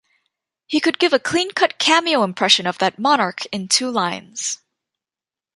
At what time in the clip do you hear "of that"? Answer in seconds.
2.65-2.97